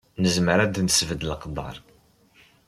[0.21, 1.75] Nezmer ad nesbedd leqder.